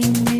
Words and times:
bring 0.00 0.24
me 0.24 0.37